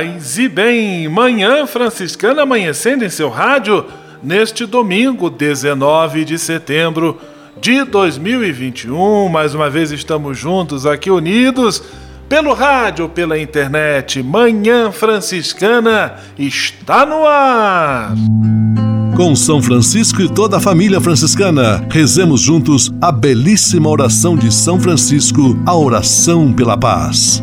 [0.00, 3.84] Paz e bem, manhã franciscana amanhecendo em seu rádio
[4.22, 7.20] neste domingo, 19 de setembro
[7.60, 9.28] de 2021.
[9.28, 11.82] Mais uma vez estamos juntos aqui unidos
[12.30, 14.22] pelo rádio, pela internet.
[14.22, 18.14] Manhã Franciscana está no ar.
[19.18, 24.80] Com São Francisco e toda a família franciscana, rezemos juntos a belíssima oração de São
[24.80, 27.42] Francisco, a oração pela paz.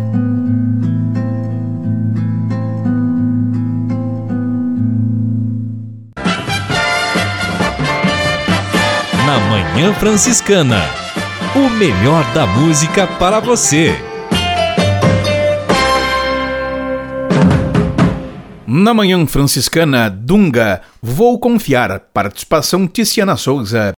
[9.51, 10.79] Manhã Franciscana.
[11.53, 13.93] O melhor da música para você.
[18.65, 23.91] Na Manhã Franciscana, Dunga, Vou Confiar, participação Tiziana Souza.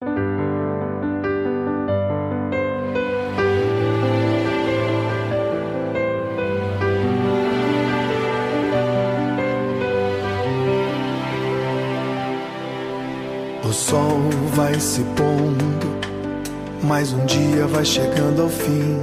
[17.82, 19.00] Vai chegando ao fim.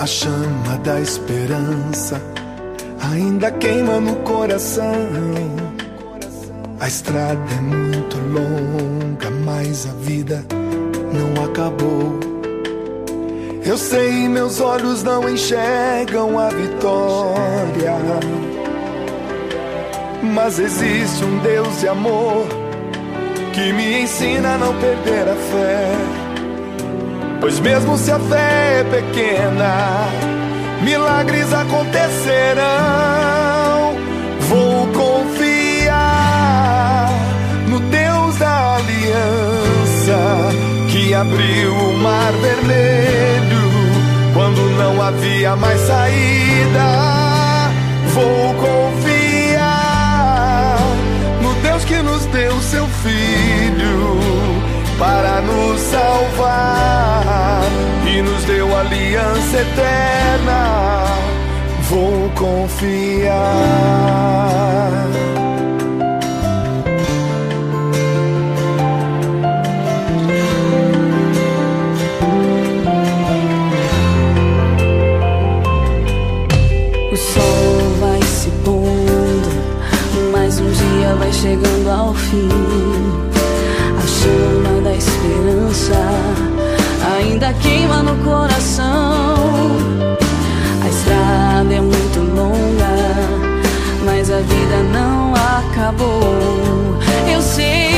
[0.00, 2.20] A chama da esperança
[3.12, 4.92] ainda queima no coração.
[6.80, 10.44] A estrada é muito longa, mas a vida
[11.12, 12.18] não acabou.
[13.64, 17.94] Eu sei, meus olhos não enxergam a vitória.
[20.22, 22.46] Mas existe um Deus de amor
[23.52, 26.19] que me ensina a não perder a fé.
[27.40, 30.08] Pois mesmo se a fé é pequena,
[30.82, 32.60] milagres acontecerão.
[34.40, 35.98] Vou confiar
[37.66, 40.50] no Deus da aliança
[40.90, 43.70] que abriu o mar vermelho
[44.34, 47.70] quando não havia mais saída.
[48.12, 49.66] Vou confiar
[51.40, 54.20] no Deus que nos deu seu filho
[54.98, 56.89] para nos salvar
[58.20, 61.04] e nos deu aliança eterna.
[61.88, 63.30] Vou confiar.
[77.10, 79.50] O sol vai se pondo,
[80.32, 82.89] mais um dia vai chegando ao fim.
[87.70, 89.36] Queima no coração.
[90.82, 92.94] A estrada é muito longa,
[94.04, 96.98] mas a vida não acabou.
[97.32, 97.89] Eu sei,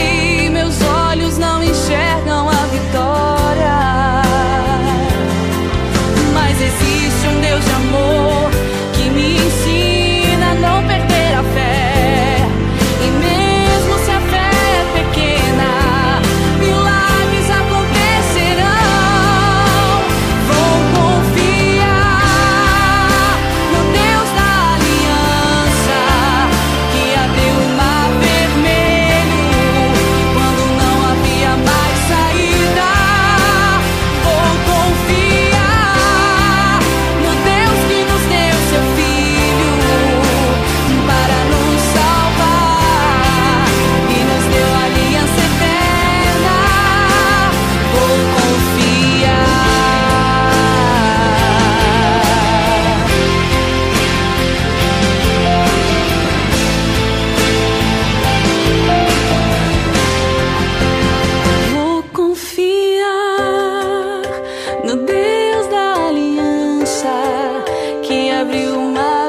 [68.02, 69.21] que abriu o mar.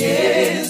[0.00, 0.69] Yes.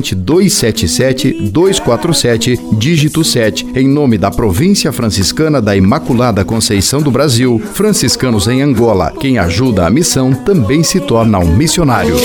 [0.01, 7.61] corrente 277 247, dígito 7, em nome da Província Franciscana da Imaculada Conceição do Brasil,
[7.73, 9.13] franciscanos em Angola.
[9.19, 12.15] Quem ajuda a missão também se torna um missionário.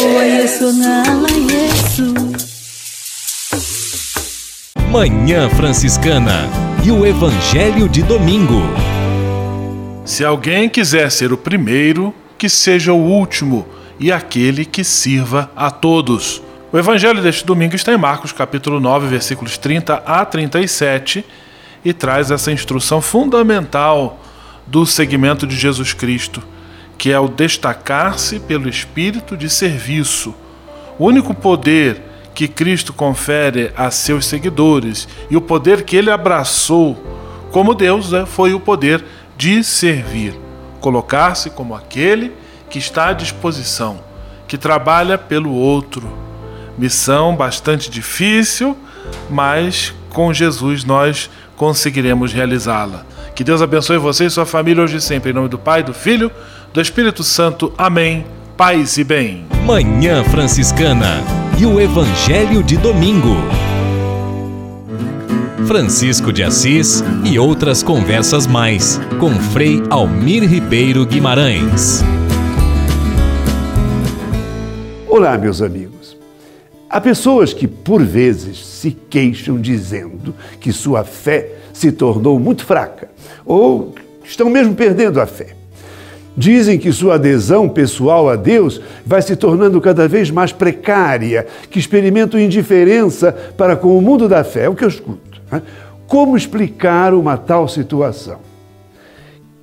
[4.91, 6.49] Manhã Franciscana
[6.83, 8.63] e o Evangelho de Domingo.
[10.05, 13.67] Se alguém quiser ser o primeiro, que seja o último
[14.01, 16.43] e aquele que sirva a todos.
[16.77, 21.25] O evangelho deste domingo está em Marcos capítulo 9, versículos 30 a 37
[21.83, 24.21] e traz essa instrução fundamental
[24.67, 26.43] do segmento de Jesus Cristo,
[26.99, 30.35] que é o destacar-se pelo espírito de serviço.
[30.99, 32.03] O único poder
[32.35, 37.03] que Cristo confere a seus seguidores e o poder que ele abraçou
[37.51, 39.03] como Deus né, foi o poder
[39.35, 40.39] de servir,
[40.79, 42.35] colocar-se como aquele
[42.69, 43.99] que está à disposição,
[44.47, 46.26] que trabalha pelo outro
[46.79, 48.77] Missão bastante difícil,
[49.31, 53.07] mas com Jesus nós conseguiremos realizá-la.
[53.35, 55.31] Que Deus abençoe você e sua família hoje e sempre.
[55.31, 56.31] Em nome do Pai, do Filho,
[56.73, 57.73] do Espírito Santo.
[57.77, 58.27] Amém.
[58.57, 59.47] Paz e bem.
[59.65, 61.23] Manhã Franciscana
[61.59, 63.37] e o Evangelho de Domingo.
[65.67, 72.05] Francisco de Assis e outras conversas mais com Frei Almir Ribeiro Guimarães.
[75.09, 75.96] Olá, meus amigos.
[76.89, 83.11] Há pessoas que, por vezes, se queixam dizendo que sua fé se tornou muito fraca
[83.45, 83.95] ou
[84.25, 85.57] estão mesmo perdendo a fé.
[86.37, 91.79] Dizem que sua adesão pessoal a Deus vai se tornando cada vez mais precária, que
[91.79, 94.65] experimentam indiferença para com o mundo da fé.
[94.65, 95.41] É o que eu escuto.
[95.51, 95.63] Né?
[96.07, 98.39] Como explicar uma tal situação?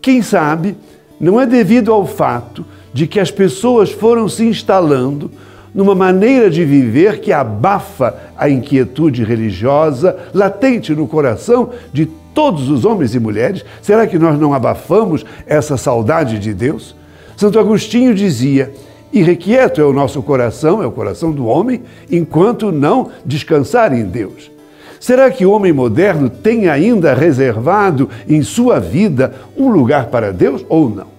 [0.01, 0.75] Quem sabe
[1.19, 5.31] não é devido ao fato de que as pessoas foram se instalando
[5.73, 12.85] numa maneira de viver que abafa a inquietude religiosa latente no coração de todos os
[12.85, 13.65] homens e mulheres?
[13.81, 16.95] Será que nós não abafamos essa saudade de Deus?
[17.35, 18.71] Santo Agostinho dizia:
[19.11, 24.51] Irrequieto é o nosso coração, é o coração do homem, enquanto não descansar em Deus.
[24.99, 30.65] Será que o homem moderno tem ainda reservado em sua vida um lugar para Deus
[30.69, 31.12] ou não?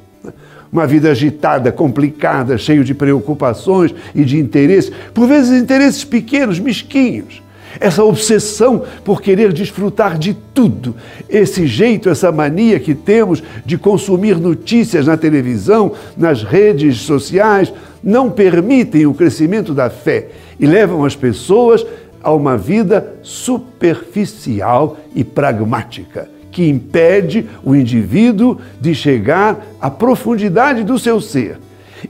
[0.74, 7.40] Uma vida agitada, complicada, cheio de preocupações e de interesses, por vezes interesses pequenos, mesquinhos.
[7.78, 10.96] Essa obsessão por querer desfrutar de tudo,
[11.28, 18.28] esse jeito, essa mania que temos de consumir notícias na televisão, nas redes sociais, não
[18.28, 20.28] permitem o crescimento da fé
[20.58, 21.86] e levam as pessoas
[22.20, 30.96] a uma vida superficial e pragmática que impede o indivíduo de chegar à profundidade do
[31.00, 31.58] seu ser.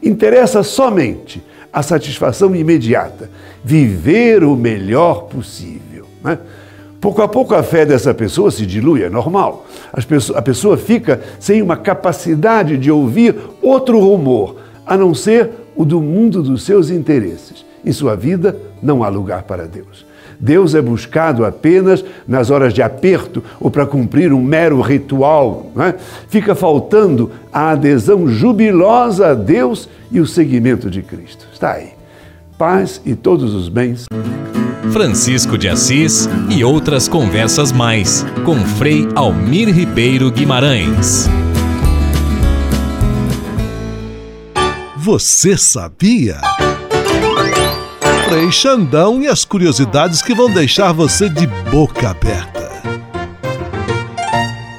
[0.02, 3.30] Interessa somente a satisfação imediata,
[3.64, 6.04] viver o melhor possível.
[6.22, 6.38] Né?
[7.00, 9.66] Pouco a pouco a fé dessa pessoa se dilui, é normal.
[10.34, 16.02] a pessoa fica sem uma capacidade de ouvir outro rumor, a não ser o do
[16.02, 17.64] mundo dos seus interesses.
[17.82, 20.04] Em sua vida não há lugar para Deus.
[20.38, 25.72] Deus é buscado apenas nas horas de aperto ou para cumprir um mero ritual.
[25.78, 25.94] É?
[26.28, 31.46] Fica faltando a adesão jubilosa a Deus e o seguimento de Cristo.
[31.52, 31.90] Está aí.
[32.58, 34.06] Paz e todos os bens.
[34.92, 41.28] Francisco de Assis e outras conversas mais com Frei Almir Ribeiro Guimarães.
[44.96, 46.40] Você sabia?
[48.28, 52.64] Frei Xandão e as curiosidades que vão deixar você de boca aberta.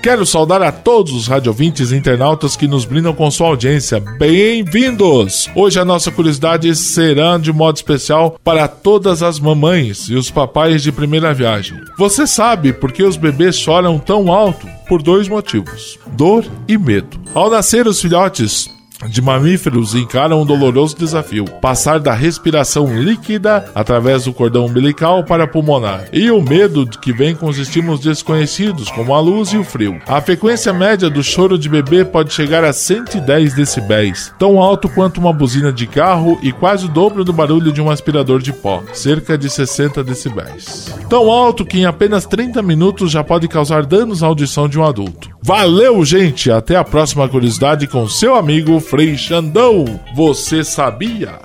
[0.02, 4.00] Quero saudar a todos os radiovintes e internautas que nos brindam com sua audiência.
[4.00, 5.50] Bem-vindos!
[5.56, 10.84] Hoje a nossa curiosidade será de modo especial para todas as mamães e os papais
[10.84, 11.80] de primeira viagem.
[11.98, 14.68] Você sabe por que os bebês choram tão alto?
[14.88, 17.20] Por dois motivos: dor e medo.
[17.34, 18.70] Ao nascer, os filhotes
[19.08, 25.48] de mamíferos encaram um doloroso desafio: passar da respiração líquida através do cordão umbilical para
[25.48, 29.64] pulmonar, e o medo que vem com os estímulos desconhecidos, como a luz e o
[29.64, 30.00] frio.
[30.08, 35.20] A frequência média do choro de bebê pode chegar a 110 decibéis, tão alto quanto
[35.20, 38.84] uma buzina de carro e quase o dobro do barulho de um aspirador de pó,
[38.94, 40.94] cerca de 60 decibéis.
[41.10, 44.84] Tão alto que em apenas 30 minutos já pode causar danos à audição de um
[44.84, 45.35] adulto.
[45.46, 46.50] Valeu, gente!
[46.50, 49.86] Até a próxima curiosidade com seu amigo Frei Xandão.
[50.16, 51.40] Você sabia?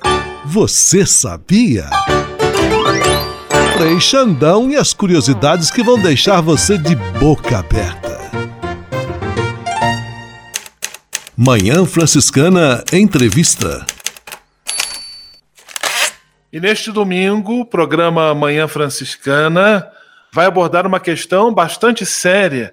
[0.47, 1.85] Você sabia?
[3.77, 8.19] Frei Xandão e as curiosidades que vão deixar você de boca aberta.
[11.37, 13.85] Manhã Franciscana Entrevista.
[16.51, 19.87] E neste domingo, o programa Manhã Franciscana
[20.33, 22.73] vai abordar uma questão bastante séria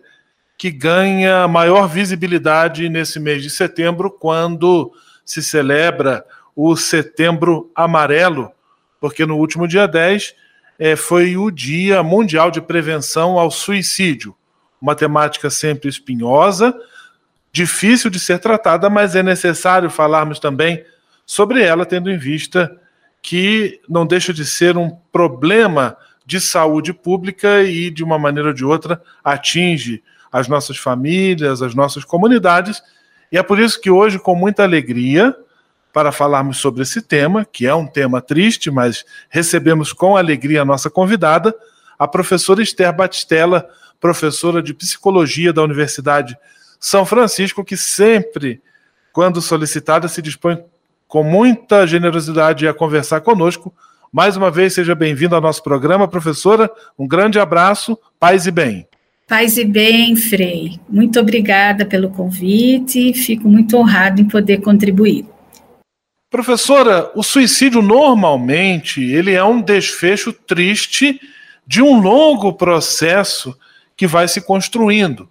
[0.57, 4.91] que ganha maior visibilidade nesse mês de setembro, quando
[5.23, 8.51] se celebra o Setembro Amarelo,
[8.99, 10.33] porque no último dia 10
[10.79, 14.35] é, foi o Dia Mundial de Prevenção ao Suicídio.
[14.81, 16.73] Uma temática sempre espinhosa,
[17.51, 20.83] difícil de ser tratada, mas é necessário falarmos também
[21.25, 22.75] sobre ela, tendo em vista
[23.21, 28.53] que não deixa de ser um problema de saúde pública e, de uma maneira ou
[28.53, 30.01] de outra, atinge
[30.37, 32.81] as nossas famílias, as nossas comunidades.
[33.31, 35.35] E é por isso que hoje, com muita alegria,
[35.91, 40.65] para falarmos sobre esse tema, que é um tema triste, mas recebemos com alegria a
[40.65, 41.55] nossa convidada,
[41.97, 43.67] a professora Esther Batistella,
[43.99, 46.37] professora de psicologia da Universidade
[46.79, 48.61] São Francisco, que sempre,
[49.11, 50.63] quando solicitada, se dispõe
[51.07, 53.73] com muita generosidade a conversar conosco.
[54.13, 56.69] Mais uma vez, seja bem-vinda ao nosso programa, professora.
[56.95, 58.87] Um grande abraço, paz e bem.
[59.27, 60.79] Paz e bem, Frei.
[60.87, 63.13] Muito obrigada pelo convite.
[63.13, 65.25] Fico muito honrado em poder contribuir.
[66.29, 71.19] Professora, o suicídio normalmente ele é um desfecho triste
[71.65, 73.57] de um longo processo
[73.97, 75.29] que vai se construindo.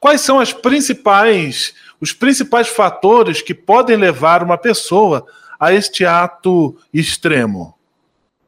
[0.00, 5.26] Quais são as principais, os principais fatores que podem levar uma pessoa
[5.60, 7.74] a este ato extremo?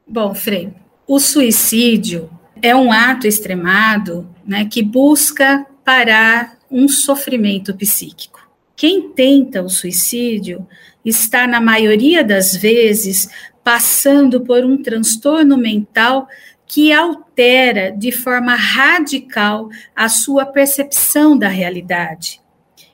[0.07, 0.73] Bom, Frei,
[1.07, 2.29] o suicídio
[2.61, 8.47] é um ato extremado né, que busca parar um sofrimento psíquico.
[8.75, 10.67] Quem tenta o suicídio
[11.03, 13.29] está, na maioria das vezes,
[13.63, 16.27] passando por um transtorno mental
[16.67, 22.41] que altera de forma radical a sua percepção da realidade,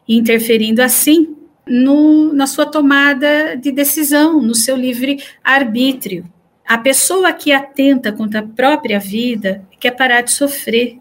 [0.08, 1.36] interferindo assim
[1.68, 6.26] no, na sua tomada de decisão, no seu livre arbítrio.
[6.66, 11.00] A pessoa que atenta contra a própria vida quer parar de sofrer,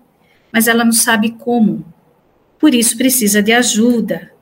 [0.52, 1.84] mas ela não sabe como.
[2.58, 4.32] Por isso precisa de ajuda.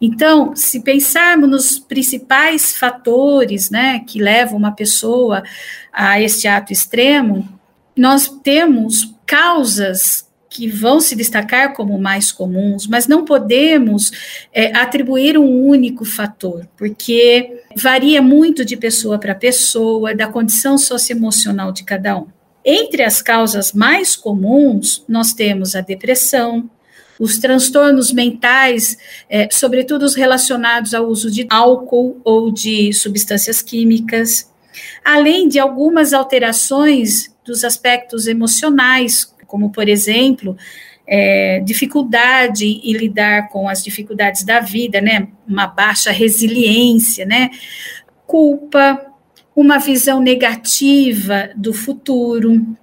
[0.00, 5.44] Então, se pensarmos nos principais fatores, né, que levam uma pessoa
[5.92, 7.48] a este ato extremo,
[7.96, 14.10] nós temos causas que vão se destacar como mais comuns, mas não podemos
[14.52, 21.72] é, atribuir um único fator, porque varia muito de pessoa para pessoa, da condição socioemocional
[21.72, 22.26] de cada um.
[22.64, 26.70] Entre as causas mais comuns, nós temos a depressão,
[27.18, 28.96] os transtornos mentais,
[29.28, 34.50] é, sobretudo os relacionados ao uso de álcool ou de substâncias químicas,
[35.04, 40.56] além de algumas alterações dos aspectos emocionais, como, por exemplo,
[41.06, 45.28] é, dificuldade em lidar com as dificuldades da vida, né?
[45.46, 47.50] Uma baixa resiliência, né?
[48.26, 49.00] Culpa,
[49.54, 52.76] uma visão negativa do futuro,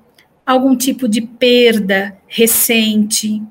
[0.45, 3.41] algum tipo de perda recente,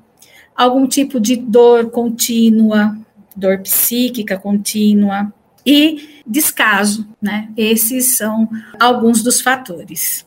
[0.55, 2.97] algum tipo de dor contínua,
[3.35, 5.33] dor psíquica contínua
[5.65, 7.49] e descaso, né?
[7.57, 8.49] Esses são
[8.79, 10.25] alguns dos fatores.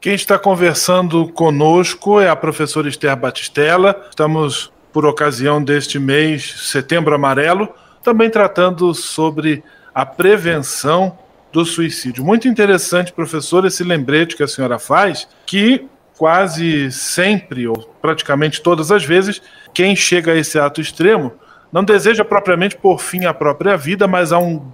[0.00, 4.06] Quem está conversando conosco é a professora Esther Batistella.
[4.08, 7.68] Estamos, por ocasião deste mês, Setembro Amarelo,
[8.00, 11.18] também tratando sobre a prevenção
[11.52, 12.24] do suicídio.
[12.24, 18.92] Muito interessante, professor, esse lembrete que a senhora faz, que quase sempre, ou praticamente todas
[18.92, 19.42] as vezes,
[19.74, 21.32] quem chega a esse ato extremo
[21.72, 24.72] não deseja propriamente por fim a própria vida, mas há um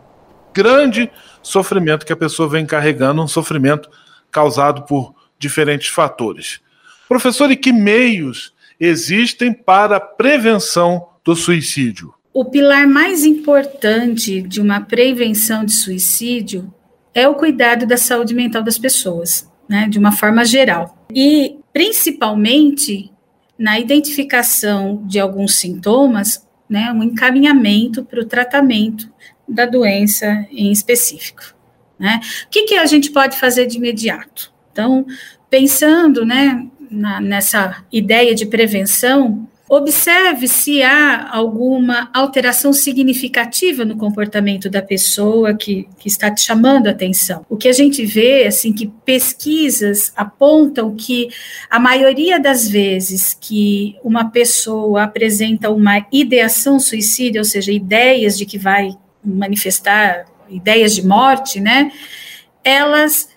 [0.52, 1.11] grande
[1.43, 3.88] sofrimento que a pessoa vem carregando, um sofrimento
[4.35, 6.61] causado por diferentes fatores.
[7.09, 12.12] Professor, e que meios existem para a prevenção do suicídio?
[12.33, 16.75] O pilar mais importante de uma prevenção de suicídio
[17.14, 21.07] é o cuidado da saúde mental das pessoas, né, de uma forma geral.
[21.14, 23.12] E, principalmente,
[23.57, 29.09] na identificação de alguns sintomas, né, um encaminhamento para o tratamento
[29.49, 31.53] da doença em específico.
[32.04, 32.20] Né?
[32.44, 34.52] O que, que a gente pode fazer de imediato?
[34.70, 35.06] Então,
[35.49, 44.68] pensando né, na, nessa ideia de prevenção, Observe se há alguma alteração significativa no comportamento
[44.68, 47.46] da pessoa que, que está te chamando a atenção.
[47.49, 51.30] O que a gente vê, assim, que pesquisas apontam que
[51.70, 58.44] a maioria das vezes que uma pessoa apresenta uma ideação suicida, ou seja, ideias de
[58.44, 58.90] que vai
[59.25, 61.90] manifestar ideias de morte, né?
[62.62, 63.28] Elas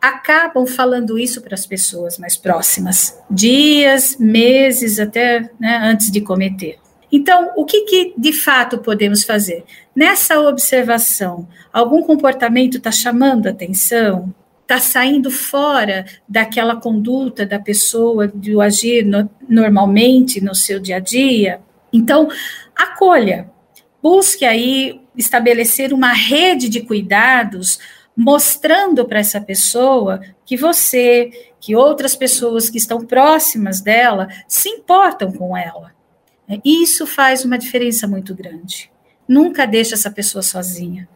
[0.00, 6.78] acabam falando isso para as pessoas mais próximas, dias, meses até né, antes de cometer.
[7.10, 9.64] Então, o que, que de fato podemos fazer?
[9.94, 14.34] Nessa observação, algum comportamento está chamando atenção?
[14.62, 21.00] Está saindo fora daquela conduta da pessoa de agir no, normalmente no seu dia a
[21.00, 21.60] dia?
[21.92, 22.28] Então,
[22.74, 23.48] acolha,
[24.02, 27.78] busque aí estabelecer uma rede de cuidados
[28.16, 35.32] mostrando para essa pessoa que você, que outras pessoas que estão próximas dela se importam
[35.32, 35.92] com ela.
[36.64, 38.90] Isso faz uma diferença muito grande.
[39.26, 41.08] Nunca deixe essa pessoa sozinha.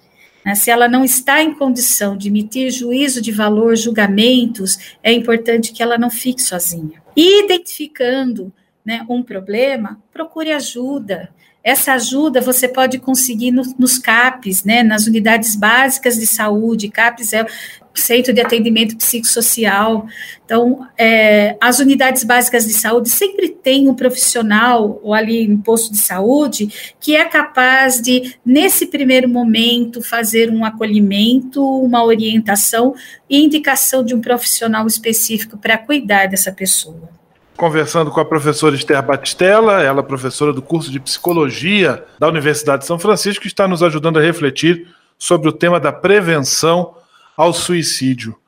[0.45, 0.55] Né?
[0.55, 5.83] Se ela não está em condição de emitir juízo de valor, julgamentos, é importante que
[5.83, 7.03] ela não fique sozinha.
[7.15, 8.53] Identificando
[8.85, 11.31] né, um problema, procure ajuda.
[11.69, 16.89] Essa ajuda você pode conseguir no, nos CAPs, né, nas unidades básicas de saúde.
[16.89, 17.45] CAPs é
[17.93, 20.07] Centro de Atendimento Psicossocial.
[20.47, 25.93] Então, é, as unidades básicas de saúde sempre tem um profissional, ou ali no posto
[25.93, 32.95] de saúde, que é capaz de, nesse primeiro momento, fazer um acolhimento, uma orientação
[33.29, 37.18] e indicação de um profissional específico para cuidar dessa pessoa
[37.59, 42.83] conversando com a professora Esther Batistella, ela é professora do curso de Psicologia da Universidade
[42.83, 44.87] de São Francisco, que está nos ajudando a refletir
[45.19, 46.95] sobre o tema da prevenção
[47.37, 48.39] ao suicídio.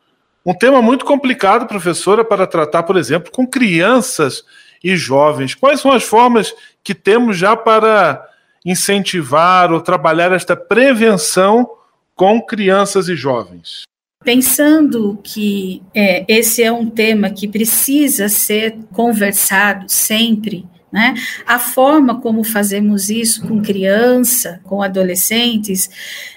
[0.47, 4.45] Um tema muito complicado, professora, para tratar, por exemplo, com crianças
[4.83, 5.57] e jovens.
[5.57, 8.25] Quais são as formas que temos já para
[8.65, 11.69] incentivar ou trabalhar esta prevenção
[12.15, 13.90] com crianças e jovens?
[14.23, 21.15] Pensando que é, esse é um tema que precisa ser conversado sempre, né?
[21.47, 25.89] A forma como fazemos isso com criança, com adolescentes,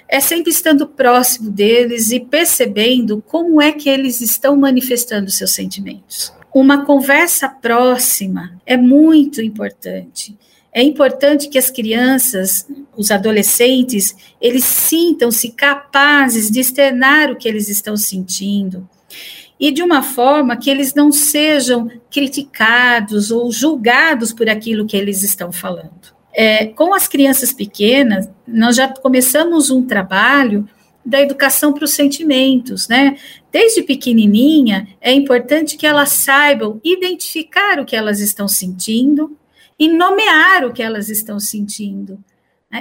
[0.08, 6.32] é sempre estando próximo deles e percebendo como é que eles estão manifestando seus sentimentos.
[6.54, 10.38] Uma conversa próxima é muito importante.
[10.74, 17.70] É importante que as crianças, os adolescentes, eles sintam-se capazes de externar o que eles
[17.70, 18.88] estão sentindo
[19.60, 25.24] e de uma forma que eles não sejam criticados ou julgados por aquilo que eles
[25.24, 26.14] estão falando.
[26.34, 30.68] É, com as crianças pequenas, nós já começamos um trabalho
[31.06, 33.18] da educação para os sentimentos, né?
[33.52, 39.38] Desde pequenininha, é importante que elas saibam identificar o que elas estão sentindo,
[39.78, 42.24] e nomear o que elas estão sentindo.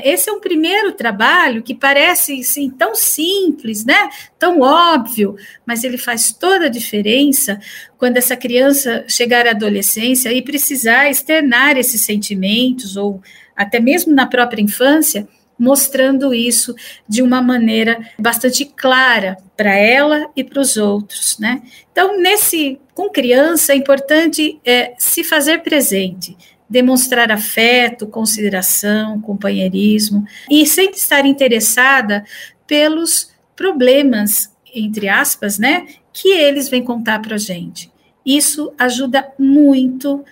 [0.03, 4.09] Esse é um primeiro trabalho que parece assim, tão simples, né?
[4.39, 7.61] tão óbvio, mas ele faz toda a diferença
[7.99, 13.21] quando essa criança chegar à adolescência e precisar externar esses sentimentos, ou
[13.55, 15.29] até mesmo na própria infância,
[15.59, 16.75] mostrando isso
[17.07, 21.63] de uma maneira bastante clara para ela e para os outros, né?
[21.93, 26.37] Então, nesse com criança é importante é, se fazer presente,
[26.73, 32.25] demonstrar afeto, consideração, companheirismo e sempre estar interessada
[32.67, 37.93] pelos problemas, entre aspas, né, que eles vêm contar para a gente.
[38.25, 40.25] Isso ajuda muito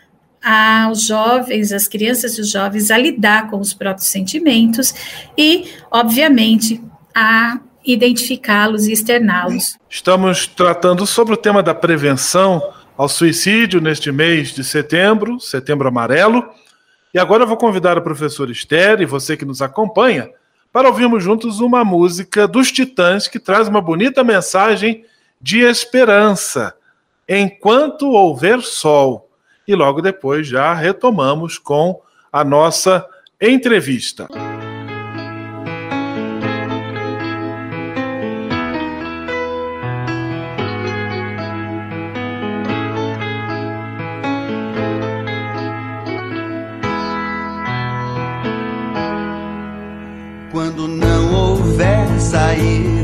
[0.42, 4.94] aos jovens, as crianças e os jovens a lidar com os próprios sentimentos
[5.36, 6.82] e, obviamente,
[7.14, 9.76] a identificá-los e externá-los.
[9.90, 12.62] Estamos tratando sobre o tema da prevenção
[13.00, 16.46] ao suicídio neste mês de setembro, setembro amarelo.
[17.14, 20.28] E agora eu vou convidar a professora Esther e você que nos acompanha
[20.70, 25.02] para ouvirmos juntos uma música dos Titãs que traz uma bonita mensagem
[25.40, 26.74] de esperança.
[27.26, 29.30] Enquanto houver sol.
[29.66, 33.06] E logo depois já retomamos com a nossa
[33.40, 34.28] entrevista.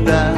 [0.07, 0.33] Saída.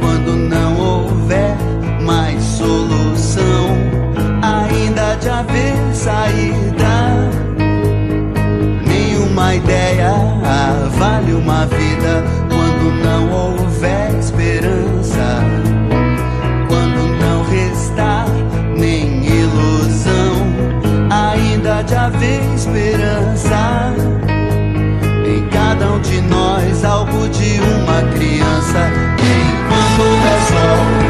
[0.00, 1.56] Quando não houver
[2.00, 3.76] mais solução,
[4.42, 7.30] ainda de haver saída.
[8.86, 10.12] Nenhuma ideia
[10.98, 12.35] vale uma vida
[28.66, 28.90] criança.
[29.18, 31.05] Enquanto houver sol,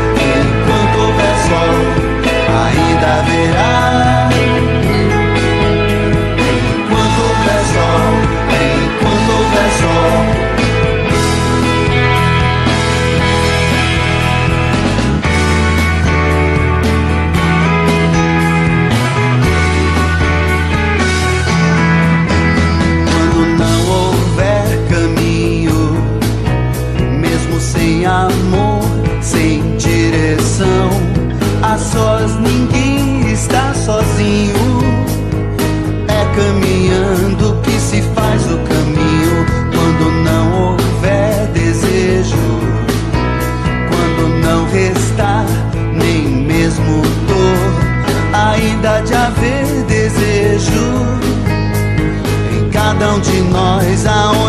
[53.43, 54.46] Manhã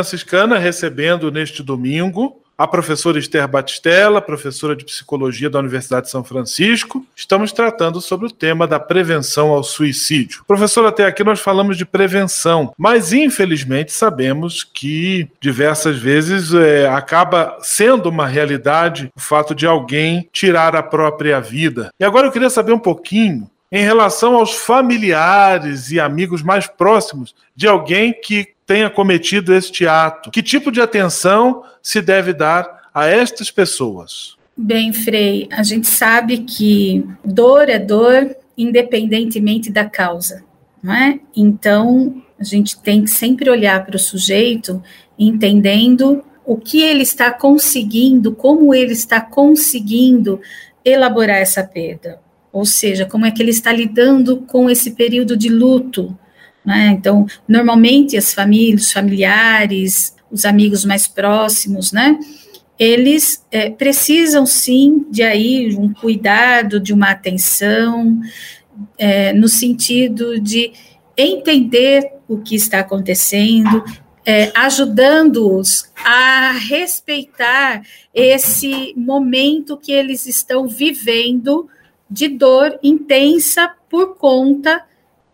[0.00, 6.24] Franciscana recebendo neste domingo a professora Esther Batistella, professora de psicologia da Universidade de São
[6.24, 7.04] Francisco.
[7.14, 10.42] Estamos tratando sobre o tema da prevenção ao suicídio.
[10.46, 17.58] Professora, até aqui nós falamos de prevenção, mas infelizmente sabemos que diversas vezes é, acaba
[17.60, 21.90] sendo uma realidade o fato de alguém tirar a própria vida.
[22.00, 27.34] E agora eu queria saber um pouquinho em relação aos familiares e amigos mais próximos
[27.54, 30.30] de alguém que tenha cometido este ato?
[30.30, 34.36] Que tipo de atenção se deve dar a estas pessoas?
[34.56, 40.44] Bem, Frei, a gente sabe que dor é dor independentemente da causa,
[40.80, 41.18] não é?
[41.36, 44.80] Então, a gente tem que sempre olhar para o sujeito
[45.18, 50.40] entendendo o que ele está conseguindo, como ele está conseguindo
[50.84, 52.20] elaborar essa perda.
[52.52, 56.16] Ou seja, como é que ele está lidando com esse período de luto,
[56.64, 56.88] né?
[56.88, 62.18] Então, normalmente as famílias, os familiares, os amigos mais próximos, né?
[62.78, 68.20] Eles é, precisam sim de aí um cuidado, de uma atenção,
[68.96, 70.72] é, no sentido de
[71.16, 73.84] entender o que está acontecendo,
[74.24, 77.82] é, ajudando-os a respeitar
[78.14, 81.68] esse momento que eles estão vivendo
[82.08, 84.82] de dor intensa por conta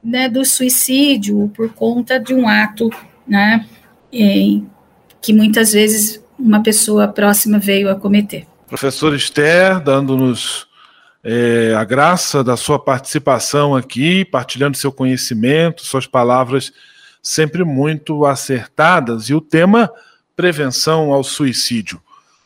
[0.06, 2.88] né, do suicídio por conta de um ato
[3.26, 3.66] né,
[5.20, 8.46] que muitas vezes uma pessoa próxima veio a cometer.
[8.68, 10.68] Professor Esther, dando-nos
[11.24, 16.72] é, a graça da sua participação aqui, partilhando seu conhecimento, suas palavras
[17.20, 19.90] sempre muito acertadas, e o tema
[20.36, 22.00] prevenção ao suicídio.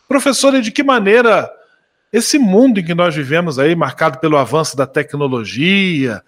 [0.08, 1.50] Professora, de que maneira
[2.10, 6.22] esse mundo em que nós vivemos aí, marcado pelo avanço da tecnologia,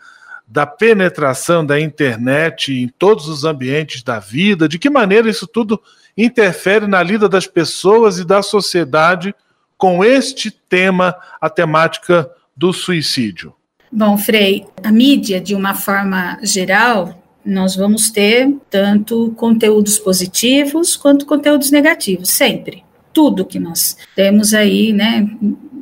[0.53, 5.81] da penetração da internet em todos os ambientes da vida, de que maneira isso tudo
[6.17, 9.35] interfere na vida das pessoas e da sociedade
[9.79, 13.55] com este tema, a temática do suicídio?
[13.91, 21.25] Bom, Frei, a mídia, de uma forma geral, nós vamos ter tanto conteúdos positivos quanto
[21.25, 22.85] conteúdos negativos, sempre.
[23.11, 25.27] Tudo que nós temos aí, né,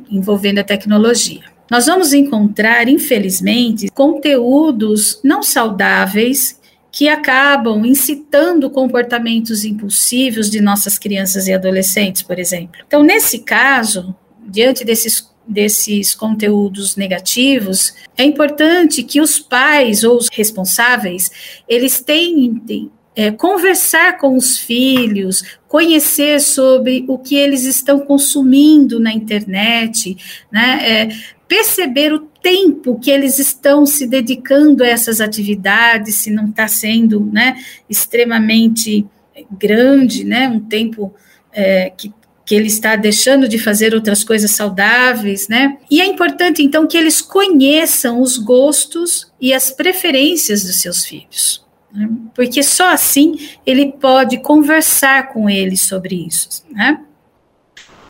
[0.09, 6.59] envolvendo a tecnologia nós vamos encontrar, infelizmente, conteúdos não saudáveis
[6.91, 12.81] que acabam incitando comportamentos impulsivos de nossas crianças e adolescentes, por exemplo.
[12.85, 14.13] Então, nesse caso,
[14.45, 21.31] diante desses desses conteúdos negativos, é importante que os pais ou os responsáveis
[21.67, 29.11] eles tentem é, conversar com os filhos, conhecer sobre o que eles estão consumindo na
[29.11, 30.15] internet,
[30.51, 30.79] né?
[30.83, 31.09] É,
[31.51, 37.19] perceber o tempo que eles estão se dedicando a essas atividades, se não está sendo
[37.25, 39.05] né, extremamente
[39.51, 41.13] grande, né, um tempo
[41.51, 45.77] é, que que ele está deixando de fazer outras coisas saudáveis, né?
[45.89, 51.63] E é importante, então, que eles conheçam os gostos e as preferências dos seus filhos,
[51.93, 52.09] né?
[52.33, 56.99] porque só assim ele pode conversar com eles sobre isso, né?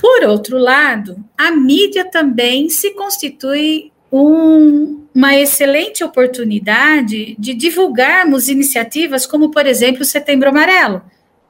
[0.02, 9.28] Por outro lado, a mídia também se constitui um, uma excelente oportunidade de divulgarmos iniciativas
[9.28, 11.04] como, por exemplo, o Setembro Amarelo,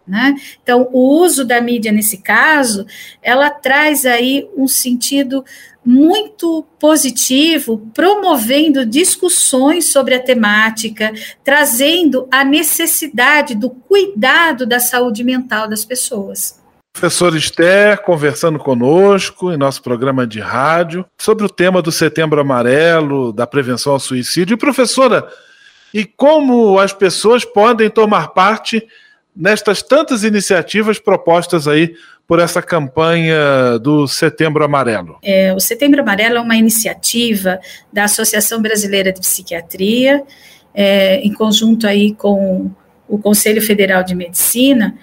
[0.05, 0.35] né?
[0.61, 2.85] Então, o uso da mídia nesse caso,
[3.23, 5.45] ela traz aí um sentido
[5.83, 15.69] muito positivo, promovendo discussões sobre a temática, trazendo a necessidade do cuidado da saúde mental
[15.69, 16.60] das pessoas.
[16.93, 23.31] Professor Esther conversando conosco em nosso programa de rádio sobre o tema do Setembro Amarelo,
[23.31, 24.55] da prevenção ao suicídio.
[24.55, 25.27] E, professora,
[25.93, 28.85] e como as pessoas podem tomar parte
[29.35, 31.95] nestas tantas iniciativas propostas aí
[32.27, 35.17] por essa campanha do Setembro Amarelo?
[35.23, 37.59] É, o Setembro Amarelo é uma iniciativa
[37.91, 40.23] da Associação Brasileira de Psiquiatria,
[40.73, 42.69] é, em conjunto aí com
[43.07, 44.95] o Conselho Federal de Medicina,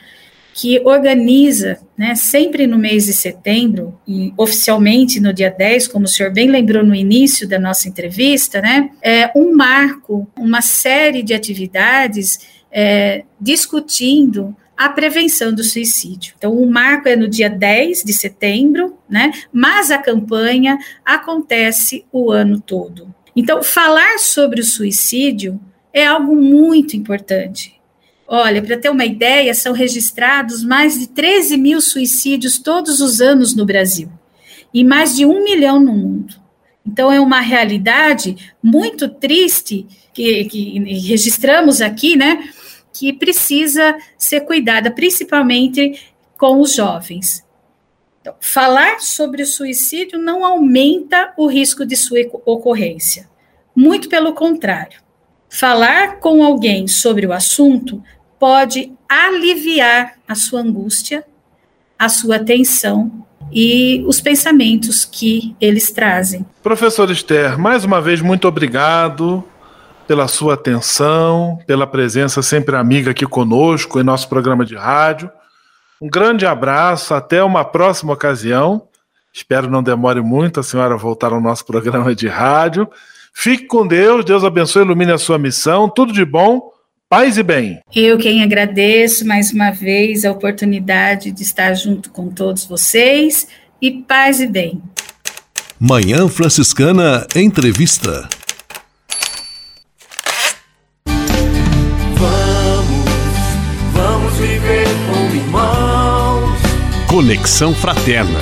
[0.59, 6.09] que organiza, né, sempre no mês de setembro, e oficialmente no dia 10, como o
[6.09, 11.33] senhor bem lembrou no início da nossa entrevista, né, é um marco, uma série de
[11.33, 12.40] atividades
[12.73, 16.35] é, discutindo a prevenção do suicídio.
[16.37, 19.33] Então, o marco é no dia 10 de setembro, né?
[19.53, 23.12] Mas a campanha acontece o ano todo.
[23.35, 25.61] Então, falar sobre o suicídio
[25.92, 27.78] é algo muito importante.
[28.31, 33.57] Olha, para ter uma ideia, são registrados mais de 13 mil suicídios todos os anos
[33.57, 34.11] no Brasil
[34.73, 36.35] e mais de um milhão no mundo.
[36.87, 42.51] Então, é uma realidade muito triste que, que registramos aqui, né?
[42.93, 47.45] que precisa ser cuidada, principalmente com os jovens.
[48.21, 53.29] Então, falar sobre o suicídio não aumenta o risco de sua ocorrência.
[53.75, 55.01] Muito pelo contrário.
[55.49, 58.03] Falar com alguém sobre o assunto
[58.38, 61.24] pode aliviar a sua angústia,
[61.98, 66.44] a sua tensão e os pensamentos que eles trazem.
[66.62, 69.44] Professor Esther, mais uma vez, muito obrigado
[70.07, 75.31] pela sua atenção, pela presença sempre amiga aqui conosco em nosso programa de rádio.
[76.01, 78.88] Um grande abraço, até uma próxima ocasião.
[79.33, 82.88] Espero não demore muito a senhora voltar ao nosso programa de rádio.
[83.35, 85.88] Fique com Deus, Deus abençoe ilumine a sua missão.
[85.88, 86.72] Tudo de bom,
[87.09, 87.81] paz e bem.
[87.94, 93.49] Eu quem agradeço mais uma vez a oportunidade de estar junto com todos vocês
[93.81, 94.83] e paz e bem.
[95.81, 98.29] Manhã Franciscana Entrevista.
[107.07, 108.40] Conexão Fraterna.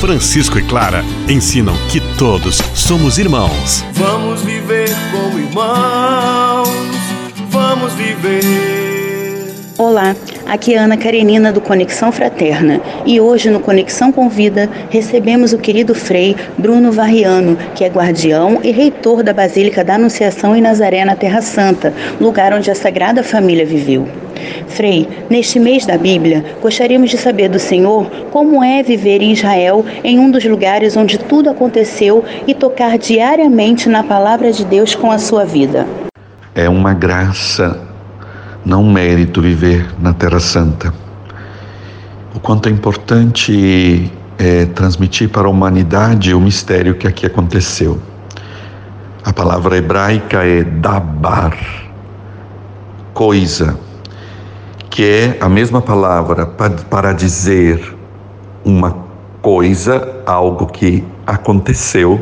[0.00, 3.84] Francisco e Clara ensinam que todos somos irmãos.
[3.92, 6.45] Vamos viver como irmãos.
[8.06, 8.40] Viver.
[9.76, 10.14] Olá,
[10.46, 15.92] aqui é Ana Karenina do Conexão Fraterna e hoje no Conexão Convida recebemos o querido
[15.92, 21.16] Frei Bruno Varriano, que é guardião e reitor da Basílica da Anunciação em Nazaré, na
[21.16, 24.06] Terra Santa, lugar onde a Sagrada Família viveu.
[24.68, 29.84] Frei, neste mês da Bíblia, gostaríamos de saber do Senhor como é viver em Israel,
[30.04, 35.10] em um dos lugares onde tudo aconteceu, e tocar diariamente na palavra de Deus com
[35.10, 35.84] a sua vida.
[36.54, 37.85] É uma graça,
[38.66, 40.92] não mérito, viver na Terra Santa.
[42.34, 47.98] O quanto é importante é, transmitir para a humanidade o mistério que aqui aconteceu.
[49.24, 51.56] A palavra hebraica é dabar,
[53.14, 53.78] coisa
[54.96, 57.94] que é a mesma palavra para dizer
[58.64, 58.96] uma
[59.42, 62.18] coisa, algo que aconteceu,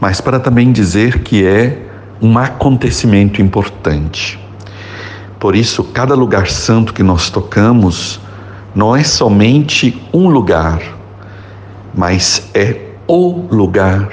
[0.00, 1.76] mas para também dizer que é
[2.22, 4.38] um acontecimento importante.
[5.38, 8.20] Por isso, cada lugar santo que nós tocamos
[8.74, 10.80] não é somente um lugar,
[11.94, 14.08] mas é o lugar,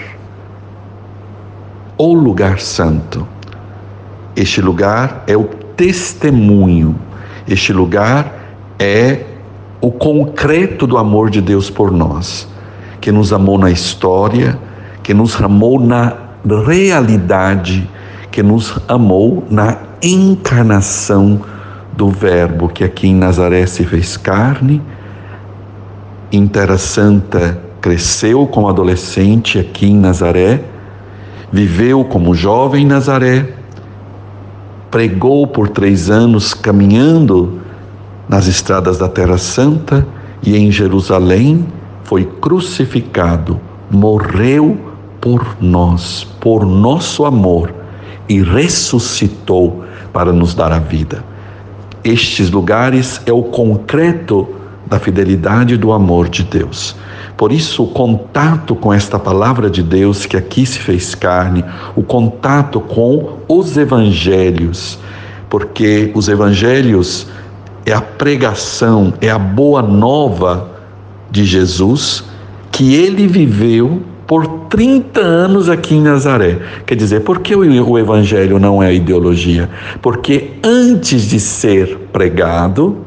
[1.98, 3.28] o lugar santo.
[4.36, 6.96] Este lugar é o testemunho
[7.48, 8.34] este lugar
[8.80, 9.24] é
[9.80, 12.48] o concreto do amor de Deus por nós,
[13.00, 14.58] que nos amou na história,
[15.04, 16.14] que nos amou na
[16.66, 17.88] realidade,
[18.32, 21.42] que nos amou na encarnação
[21.94, 24.82] do Verbo que aqui em Nazaré se fez carne.
[26.32, 30.64] Em Terra Santa cresceu como adolescente aqui em Nazaré,
[31.52, 33.54] viveu como jovem em Nazaré,
[34.92, 37.60] pregou por três anos caminhando
[38.28, 40.06] nas estradas da Terra Santa
[40.42, 41.66] e em Jerusalém
[42.04, 44.78] foi crucificado, morreu
[45.22, 47.74] por nós, por nosso amor
[48.28, 49.85] e ressuscitou
[50.16, 51.26] para nos dar a vida.
[52.02, 54.48] Estes lugares é o concreto
[54.88, 56.96] da fidelidade e do amor de Deus.
[57.36, 61.66] Por isso, o contato com esta palavra de Deus que aqui se fez carne,
[61.98, 64.98] o contato com os evangelhos,
[65.50, 67.28] porque os evangelhos
[67.86, 70.70] é a pregação, é a boa nova
[71.30, 72.24] de Jesus
[72.72, 76.60] que ele viveu por 30 anos aqui em Nazaré.
[76.86, 79.70] Quer dizer, por que o evangelho não é ideologia?
[80.02, 82.98] Porque antes de ser pregado,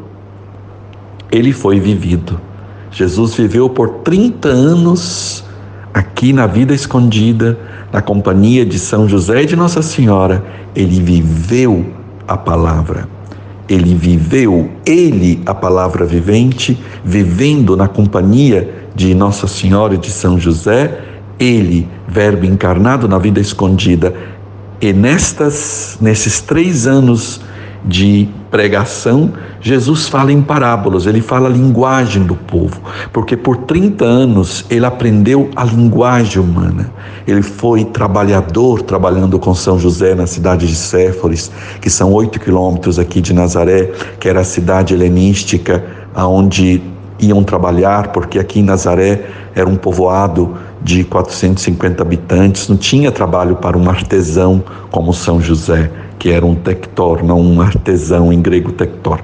[1.31, 2.41] ele foi vivido.
[2.91, 5.45] Jesus viveu por 30 anos
[5.93, 7.59] aqui na vida escondida,
[7.93, 10.45] na companhia de São José e de Nossa Senhora.
[10.75, 11.87] Ele viveu
[12.27, 13.18] a palavra.
[13.69, 20.39] Ele viveu, ele, a palavra vivente, vivendo na companhia de Nossa Senhora e de São
[20.39, 21.01] José,
[21.39, 24.15] ele, Verbo encarnado na vida escondida.
[24.81, 27.41] E nestas, nesses três anos
[27.85, 32.81] de pregação, Jesus fala em parábolas, ele fala a linguagem do povo,
[33.13, 36.91] porque por 30 anos ele aprendeu a linguagem humana.
[37.27, 42.99] Ele foi trabalhador, trabalhando com São José na cidade de Séforis, que são oito quilômetros
[42.99, 45.85] aqui de Nazaré, que era a cidade helenística,
[46.15, 46.83] aonde
[47.19, 53.57] iam trabalhar, porque aqui em Nazaré era um povoado de 450 habitantes, não tinha trabalho
[53.57, 58.73] para um artesão como São José, que era um tector, não um artesão em grego
[58.73, 59.21] tector.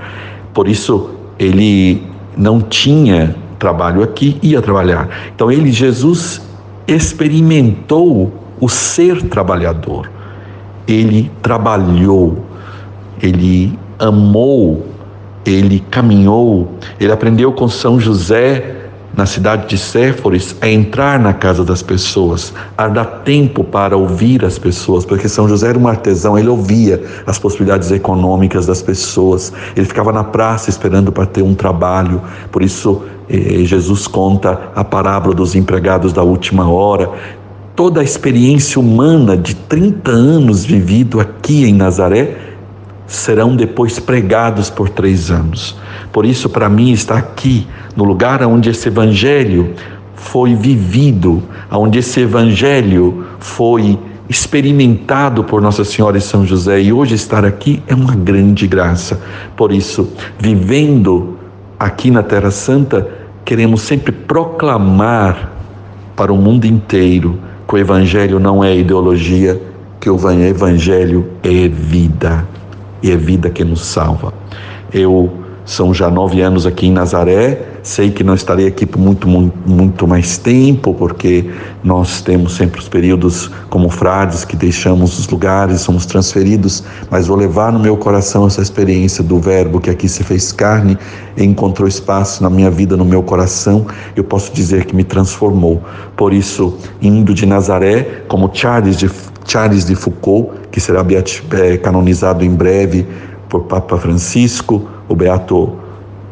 [0.52, 2.02] Por isso ele
[2.36, 5.08] não tinha trabalho aqui, ia trabalhar.
[5.34, 6.40] Então ele, Jesus,
[6.86, 10.10] experimentou o ser trabalhador.
[10.86, 12.44] Ele trabalhou,
[13.22, 14.86] ele amou,
[15.44, 18.73] ele caminhou, ele aprendeu com São José
[19.16, 24.44] na cidade de Séforis a entrar na casa das pessoas, a dar tempo para ouvir
[24.44, 29.52] as pessoas, porque São José era um artesão, ele ouvia as possibilidades econômicas das pessoas,
[29.76, 34.82] ele ficava na praça esperando para ter um trabalho, por isso eh, Jesus conta a
[34.82, 37.10] parábola dos empregados da última hora,
[37.76, 42.36] toda a experiência humana de 30 anos vivido aqui em Nazaré
[43.06, 45.76] serão depois pregados por três anos.
[46.14, 49.74] Por isso, para mim, está aqui, no lugar onde esse evangelho
[50.14, 53.98] foi vivido, onde esse evangelho foi
[54.28, 59.20] experimentado por Nossa Senhora e São José, e hoje estar aqui é uma grande graça.
[59.56, 61.36] Por isso, vivendo
[61.80, 63.08] aqui na Terra Santa,
[63.44, 65.50] queremos sempre proclamar
[66.14, 69.60] para o mundo inteiro que o Evangelho não é ideologia,
[69.98, 72.46] que o Evangelho é vida
[73.02, 74.32] e é vida que nos salva.
[74.92, 79.26] Eu são já nove anos aqui em Nazaré, sei que não estarei aqui por muito,
[79.26, 81.50] muito, mais tempo, porque
[81.82, 87.36] nós temos sempre os períodos como frades que deixamos os lugares, somos transferidos, mas vou
[87.36, 90.98] levar no meu coração essa experiência do Verbo que aqui se fez carne
[91.36, 95.82] encontrou espaço na minha vida, no meu coração, eu posso dizer que me transformou.
[96.16, 99.10] Por isso, indo de Nazaré, como Charles de,
[99.46, 103.06] Charles de Foucault, que será eh, canonizado em breve
[103.48, 105.72] por Papa Francisco, o beato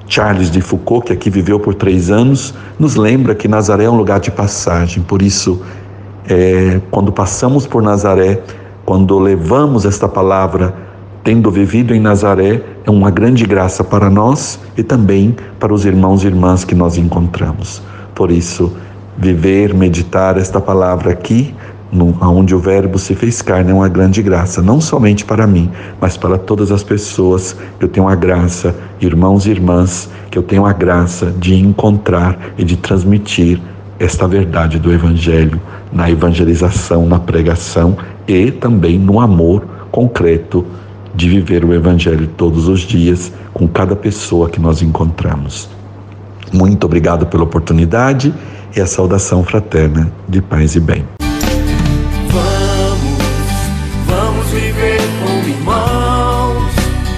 [0.07, 3.97] Charles de Foucault, que aqui viveu por três anos, nos lembra que Nazaré é um
[3.97, 5.03] lugar de passagem.
[5.03, 5.63] Por isso,
[6.29, 8.43] é, quando passamos por Nazaré,
[8.85, 10.75] quando levamos esta palavra,
[11.25, 16.25] tendo vivido em Nazaré, é uma grande graça para nós e também para os irmãos
[16.25, 17.83] e irmãs que nós encontramos.
[18.15, 18.77] Por isso,
[19.17, 21.55] viver, meditar esta palavra aqui
[21.93, 25.71] no, onde o Verbo se fez carne é uma grande graça, não somente para mim,
[26.01, 30.43] mas para todas as pessoas que eu tenho a graça, irmãos e irmãs, que eu
[30.43, 33.61] tenho a graça de encontrar e de transmitir
[33.99, 35.61] esta verdade do Evangelho
[35.93, 40.65] na evangelização, na pregação e também no amor concreto
[41.15, 45.69] de viver o Evangelho todos os dias com cada pessoa que nós encontramos.
[46.51, 48.33] Muito obrigado pela oportunidade
[48.75, 51.22] e a saudação fraterna de paz e bem.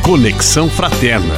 [0.04, 1.34] Conexão Fraterna.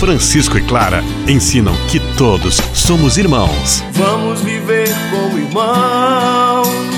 [0.00, 3.84] Francisco e Clara ensinam que todos somos irmãos.
[3.92, 6.96] Vamos viver como irmãos,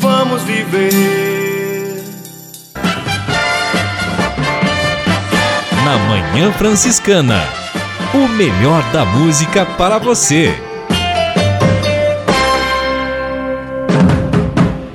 [0.00, 2.02] vamos viver.
[5.84, 7.44] Na Manhã Franciscana,
[8.12, 10.52] o melhor da música para você.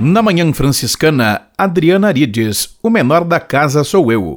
[0.01, 4.36] Na Manhã Franciscana, Adriana Arides, o menor da casa sou eu.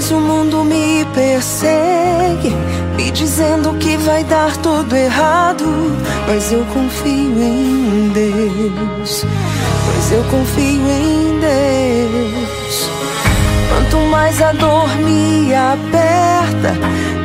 [0.00, 2.56] Mas o mundo me persegue,
[2.96, 5.66] me dizendo que vai dar tudo errado.
[6.26, 9.24] Mas eu confio em Deus,
[9.84, 12.90] pois eu confio em Deus.
[13.68, 16.74] Quanto mais a dor me aperta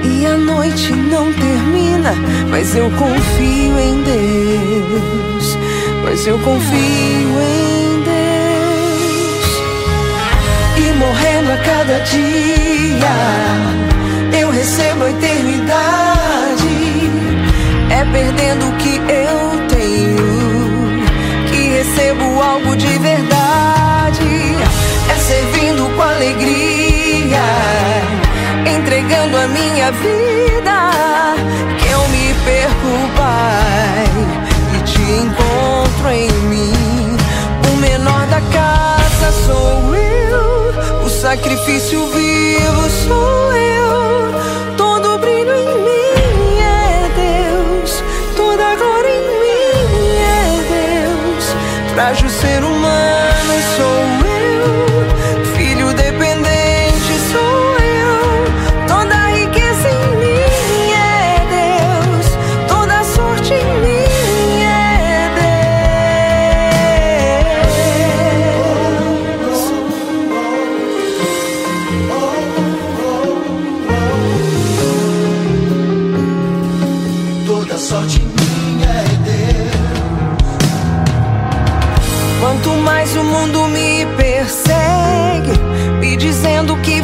[0.04, 2.14] e a noite não termina,
[2.50, 5.58] mas eu confio em Deus,
[6.04, 7.76] pois eu confio em
[10.96, 13.16] morrendo a cada dia.
[14.40, 16.66] Eu recebo a eternidade.
[17.90, 18.85] É perdendo o que
[21.86, 24.56] recebo algo de verdade.
[25.10, 27.44] É servindo com alegria,
[28.76, 30.92] entregando a minha vida.
[31.78, 34.06] Que eu me perco, Pai,
[34.76, 37.18] e te encontro em mim.
[37.72, 43.75] O menor da casa sou eu sacrifício vivo sou eu.
[51.96, 52.85] Frágil ser humano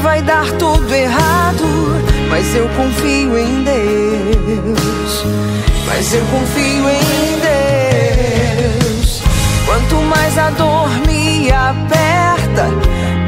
[0.01, 1.63] vai dar tudo errado,
[2.29, 5.25] mas eu confio em Deus.
[5.85, 7.39] Mas eu confio em
[8.99, 9.21] Deus.
[9.65, 12.67] Quanto mais a dor me aperta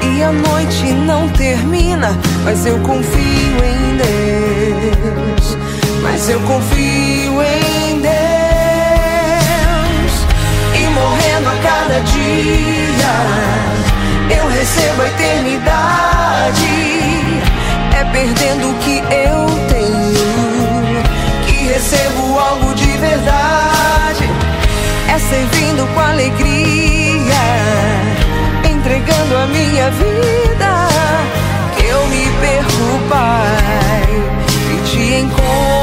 [0.04, 5.58] e a noite não termina, mas eu confio em Deus.
[6.02, 8.14] Mas eu confio em Deus.
[10.76, 13.63] E morrendo a cada dia
[14.64, 16.64] eu recebo a eternidade.
[18.00, 21.04] É perdendo o que eu tenho
[21.46, 24.30] que recebo algo de verdade.
[25.10, 27.44] É servindo com alegria,
[28.72, 30.88] entregando a minha vida.
[31.76, 34.08] Que eu me perco, Pai,
[34.72, 35.83] e te encontro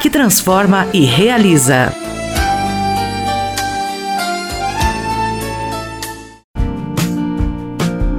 [0.00, 1.92] que transforma e realiza.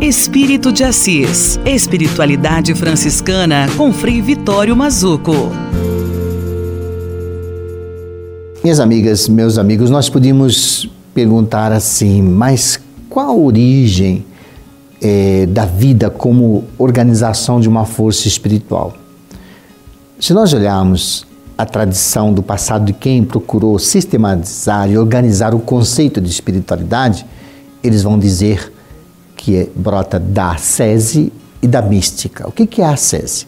[0.01, 1.57] Espírito de Assis.
[1.65, 5.49] Espiritualidade franciscana com Frei Vitório Mazuco.
[8.61, 12.79] Minhas amigas, meus amigos, nós podíamos perguntar assim, mas
[13.09, 14.25] qual a origem
[15.01, 18.93] é, da vida como organização de uma força espiritual?
[20.19, 21.25] Se nós olharmos
[21.57, 27.25] a tradição do passado de quem procurou sistematizar e organizar o conceito de espiritualidade,
[27.83, 28.73] eles vão dizer
[29.37, 31.31] que é, brota da ascese
[31.61, 32.47] e da mística.
[32.47, 33.47] O que, que é a ascese?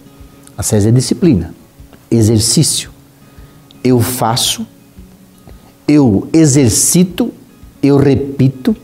[0.57, 1.53] A ascese é disciplina,
[2.09, 2.91] exercício.
[3.83, 4.65] Eu faço,
[5.87, 7.33] eu exercito,
[7.81, 8.75] eu repito,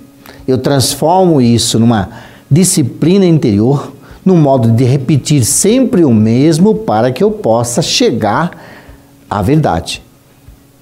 [0.47, 2.09] eu transformo isso numa
[2.51, 3.93] disciplina interior,
[4.25, 8.72] num modo de repetir sempre o mesmo para que eu possa chegar
[9.37, 10.03] à verdade.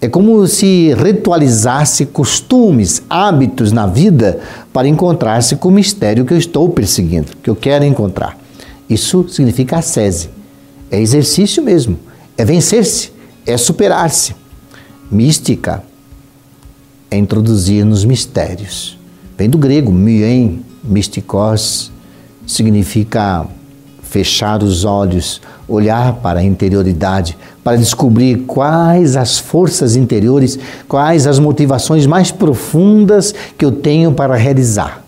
[0.01, 4.39] É como se ritualizasse costumes, hábitos na vida
[4.73, 8.37] para encontrar-se com o mistério que eu estou perseguindo, que eu quero encontrar.
[8.89, 10.29] Isso significa ascese.
[10.89, 11.97] É exercício mesmo,
[12.35, 13.11] é vencer-se,
[13.45, 14.35] é superar-se.
[15.09, 15.83] Mística
[17.09, 18.97] é introduzir nos mistérios.
[19.37, 21.91] Vem do grego, mien, mistikos,
[22.45, 23.45] significa
[24.01, 30.57] fechar os olhos, olhar para a interioridade, para descobrir quais as forças interiores,
[30.87, 35.03] quais as motivações mais profundas que eu tenho para realizar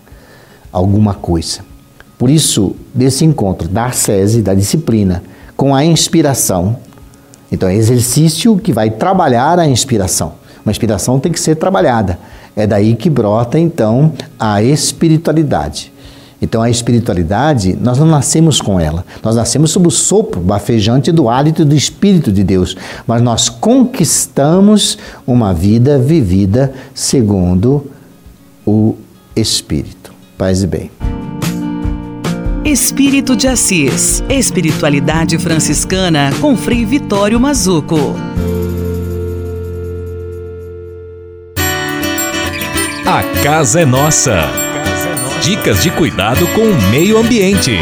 [0.72, 1.60] alguma coisa.
[2.18, 5.22] Por isso, desse encontro da ascese, da disciplina,
[5.56, 6.76] com a inspiração,
[7.50, 10.34] então é exercício que vai trabalhar a inspiração.
[10.64, 12.18] Uma inspiração tem que ser trabalhada.
[12.56, 15.92] É daí que brota então a espiritualidade.
[16.40, 19.04] Então a espiritualidade, nós não nascemos com ela.
[19.22, 22.76] Nós nascemos sob o sopro bafejante do hálito do Espírito de Deus.
[23.06, 27.90] Mas nós conquistamos uma vida vivida segundo
[28.66, 28.94] o
[29.34, 30.12] Espírito.
[30.36, 30.90] Paz e bem.
[32.64, 34.24] Espírito de Assis.
[34.28, 38.14] Espiritualidade franciscana com Frei Vitório Mazuco.
[43.06, 44.63] A casa é nossa.
[45.44, 47.72] Dicas de cuidado com o meio ambiente.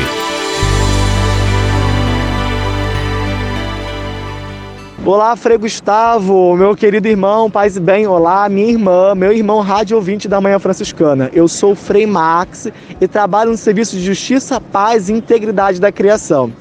[5.06, 8.04] Olá, Frei Gustavo, meu querido irmão, paz e bem.
[8.04, 11.30] Olá, minha irmã, meu irmão rádio ouvinte da Manhã Franciscana.
[11.32, 12.66] Eu sou o Frei Max
[13.00, 16.52] e trabalho no Serviço de Justiça, Paz e Integridade da Criação.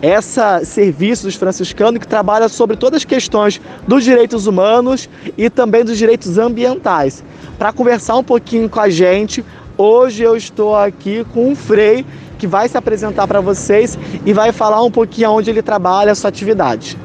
[0.00, 5.82] Essa serviço dos franciscanos que trabalha sobre todas as questões dos direitos humanos e também
[5.82, 7.24] dos direitos ambientais.
[7.58, 9.44] Para conversar um pouquinho com a gente,
[9.76, 12.04] hoje eu estou aqui com um Frei
[12.38, 16.14] que vai se apresentar para vocês e vai falar um pouquinho onde ele trabalha, a
[16.14, 16.98] sua atividade.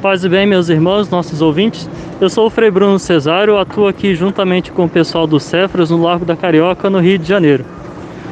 [0.00, 1.88] Paz e bem, meus irmãos, nossos ouvintes.
[2.20, 6.02] Eu sou o Frei Bruno Cesário, atuo aqui juntamente com o pessoal do Cefras no
[6.02, 7.64] Largo da Carioca, no Rio de Janeiro.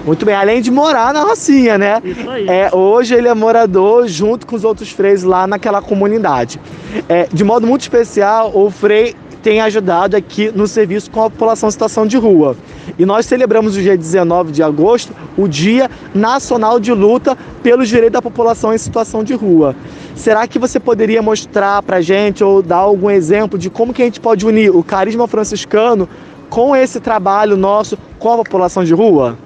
[0.05, 2.01] Muito bem, além de morar na Rocinha, né?
[2.05, 2.49] Isso aí.
[2.49, 6.61] É, hoje ele é morador junto com os outros freis lá naquela comunidade.
[7.09, 11.69] É, de modo muito especial, o Frei tem ajudado aqui no serviço com a população
[11.69, 12.57] em situação de rua.
[12.99, 18.13] E nós celebramos o dia 19 de agosto, o Dia Nacional de Luta pelos Direitos
[18.13, 19.75] da População em Situação de Rua.
[20.15, 24.05] Será que você poderia mostrar para gente ou dar algum exemplo de como que a
[24.05, 26.09] gente pode unir o carisma franciscano
[26.49, 29.37] com esse trabalho nosso com a população de rua?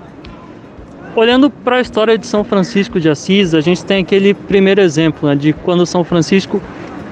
[1.14, 5.28] Olhando para a história de São Francisco de Assis, a gente tem aquele primeiro exemplo
[5.28, 6.61] né, de quando São Francisco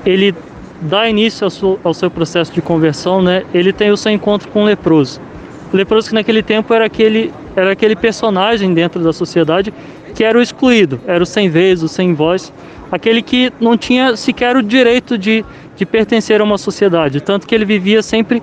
[0.05, 0.35] ele
[0.81, 4.49] dá início ao seu, ao seu, processo de conversão, né, ele tem o seu encontro
[4.49, 5.21] com o leproso.
[5.73, 9.73] O leproso que naquele tempo era aquele, era aquele personagem dentro da sociedade
[10.15, 12.53] que era o excluído, era o sem vez, o sem voz,
[12.91, 15.45] aquele que não tinha sequer o direito de,
[15.77, 18.41] de pertencer a uma sociedade, tanto que ele vivia sempre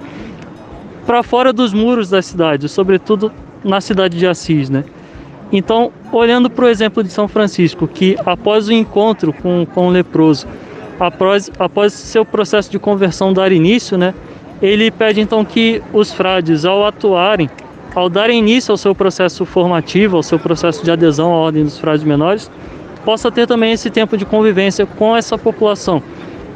[1.06, 3.32] para fora dos muros da cidade, sobretudo
[3.64, 4.84] na cidade de Assis, né?
[5.52, 9.90] Então, olhando para o exemplo de São Francisco, que após o encontro com, com o
[9.90, 10.48] leproso,
[11.02, 14.14] após, após seu processo de conversão dar início, né,
[14.62, 17.50] ele pede então que os frades, ao atuarem,
[17.96, 21.80] ao darem início ao seu processo formativo, ao seu processo de adesão à ordem dos
[21.80, 22.52] frades menores,
[23.04, 26.04] possa ter também esse tempo de convivência com essa população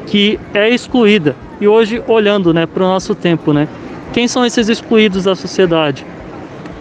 [0.06, 1.36] que é excluída.
[1.60, 3.68] E hoje, olhando né, para o nosso tempo, né,
[4.14, 6.06] quem são esses excluídos da sociedade?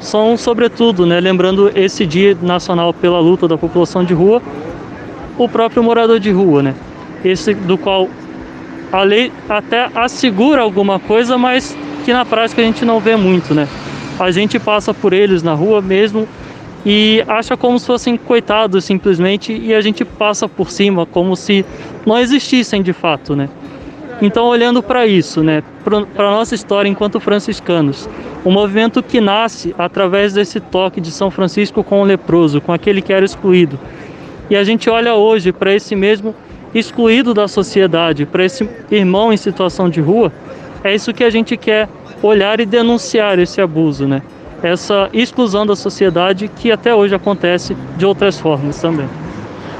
[0.00, 4.42] São, sobretudo, né, lembrando esse Dia Nacional pela Luta da População de Rua,
[5.38, 6.74] o próprio morador de rua, né?
[7.24, 8.08] Esse do qual
[8.92, 13.54] a lei até assegura alguma coisa, mas que na prática a gente não vê muito,
[13.54, 13.66] né?
[14.20, 16.28] A gente passa por eles na rua mesmo
[16.86, 21.64] e acha como se fossem coitados simplesmente e a gente passa por cima como se
[22.04, 23.48] não existissem de fato, né?
[24.22, 28.08] Então, olhando para isso, né, para a nossa história enquanto franciscanos,
[28.44, 33.02] o movimento que nasce através desse toque de São Francisco com o leproso, com aquele
[33.02, 33.78] que era excluído.
[34.48, 36.34] E a gente olha hoje para esse mesmo
[36.74, 40.32] excluído da sociedade, para esse irmão em situação de rua,
[40.82, 41.88] é isso que a gente quer
[42.22, 44.22] olhar e denunciar esse abuso, né?
[44.62, 49.08] Essa exclusão da sociedade que até hoje acontece de outras formas também.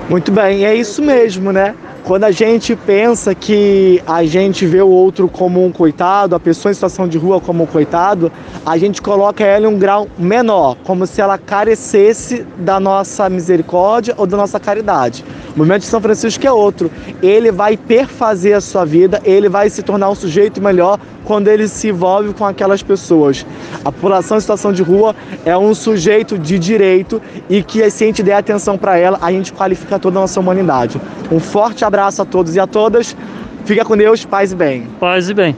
[0.09, 1.75] Muito bem, é isso mesmo, né?
[2.05, 6.71] Quando a gente pensa que a gente vê o outro como um coitado, a pessoa
[6.71, 8.31] em situação de rua como um coitado,
[8.67, 14.13] a gente coloca ela em um grau menor, como se ela carecesse da nossa misericórdia
[14.19, 15.25] ou da nossa caridade.
[15.55, 16.91] O movimento de São Francisco é outro.
[17.23, 21.67] Ele vai perfazer a sua vida, ele vai se tornar um sujeito melhor quando ele
[21.67, 23.45] se envolve com aquelas pessoas.
[23.85, 25.15] A população em situação de rua
[25.45, 29.33] é um sujeito de direito e que se a gente der atenção para ela, a
[29.33, 31.01] gente qualifica toda a nossa humanidade.
[31.31, 33.17] Um forte abraço a todos e a todas.
[33.65, 34.87] Fica com Deus, paz e bem.
[35.01, 35.57] Paz e bem.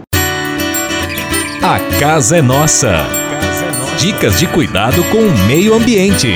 [1.62, 3.04] A casa é nossa.
[3.98, 6.34] Dicas de cuidado com o meio ambiente.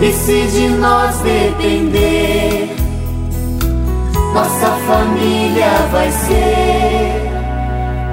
[0.00, 2.47] E se de nós depender,
[4.38, 7.28] nossa família vai ser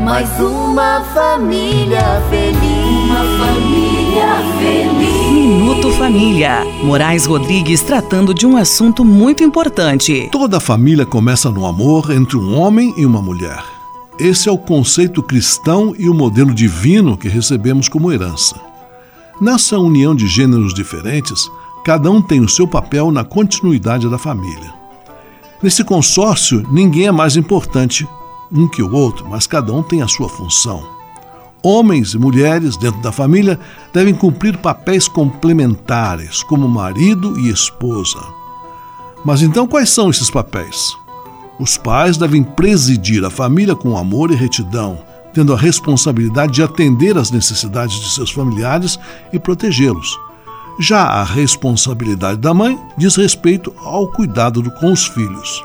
[0.04, 2.02] mais uma família
[2.32, 3.06] feliz.
[3.06, 5.32] Uma família feliz.
[5.32, 6.66] Minuto Família.
[6.84, 10.28] Moraes Rodrigues tratando de um assunto muito importante.
[10.32, 13.64] Toda família começa no amor entre um homem e uma mulher.
[14.20, 18.60] Esse é o conceito cristão e o modelo divino que recebemos como herança.
[19.40, 21.48] Nessa união de gêneros diferentes,
[21.84, 24.85] cada um tem o seu papel na continuidade da família.
[25.62, 28.08] Nesse consórcio, ninguém é mais importante
[28.52, 30.84] um que o outro, mas cada um tem a sua função.
[31.64, 33.60] Homens e mulheres dentro da família
[33.92, 38.20] devem cumprir papéis complementares, como marido e esposa.
[39.24, 40.96] Mas então quais são esses papéis?
[41.60, 45.00] Os pais devem presidir a família com amor e retidão,
[45.34, 49.00] tendo a responsabilidade de atender às necessidades de seus familiares
[49.34, 50.20] e protegê-los.
[50.80, 55.64] Já a responsabilidade da mãe diz respeito ao cuidado com os filhos.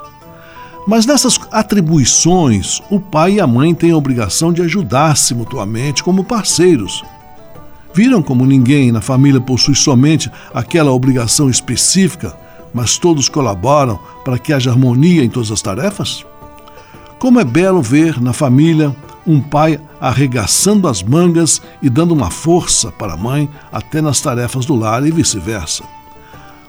[0.87, 6.25] Mas nessas atribuições, o pai e a mãe têm a obrigação de ajudar-se mutuamente como
[6.25, 7.03] parceiros.
[7.93, 12.37] Viram como ninguém na família possui somente aquela obrigação específica,
[12.73, 16.25] mas todos colaboram para que haja harmonia em todas as tarefas?
[17.21, 18.97] Como é belo ver na família
[19.27, 24.65] um pai arregaçando as mangas e dando uma força para a mãe até nas tarefas
[24.65, 25.85] do lar e vice-versa.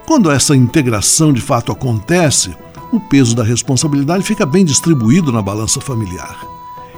[0.06, 2.54] Quando essa integração de fato acontece,
[2.91, 6.45] o peso da responsabilidade fica bem distribuído na balança familiar.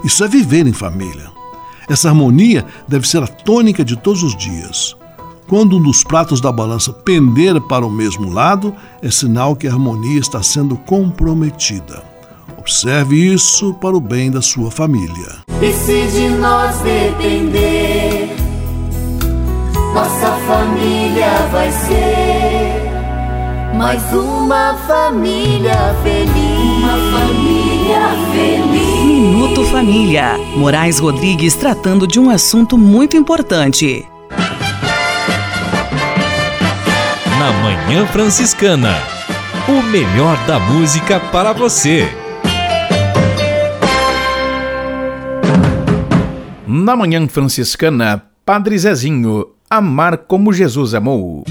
[0.04, 1.30] Isso é viver em família.
[1.88, 4.96] Essa harmonia deve ser a tônica de todos os dias.
[5.48, 9.72] Quando um dos pratos da balança pender para o mesmo lado, é sinal que a
[9.72, 12.13] harmonia está sendo comprometida.
[12.58, 15.44] Observe isso para o bem da sua família.
[15.62, 18.36] E se de nós depender,
[19.94, 22.84] nossa família vai ser
[23.76, 26.84] mais uma família feliz.
[26.84, 29.04] Uma família feliz.
[29.04, 30.38] Minuto Família.
[30.56, 34.08] Moraes Rodrigues tratando de um assunto muito importante.
[37.40, 38.96] Na Manhã Franciscana.
[39.68, 42.23] O melhor da música para você.
[46.76, 51.44] Na Manhã Franciscana, Padre Zezinho, amar como Jesus amou.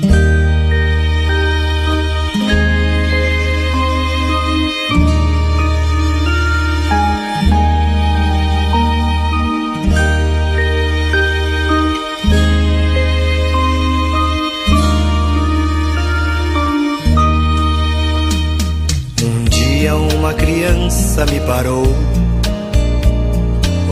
[19.22, 21.84] Um dia uma criança me parou,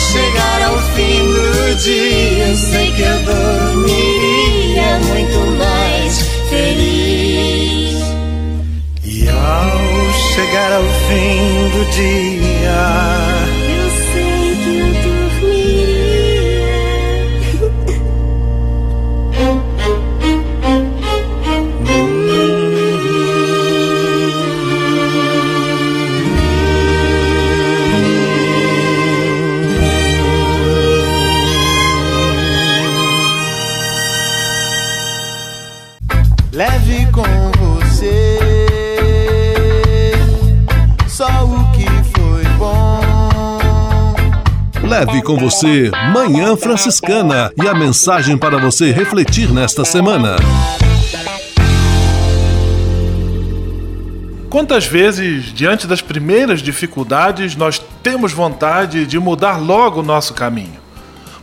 [0.00, 8.00] chegar ao fim do dia, sei que eu dormiria muito mais feliz.
[9.04, 13.39] E ao chegar ao fim do dia,
[45.00, 50.36] Leve com você Manhã Franciscana e a mensagem para você refletir nesta semana.
[54.50, 60.78] Quantas vezes, diante das primeiras dificuldades, nós temos vontade de mudar logo o nosso caminho?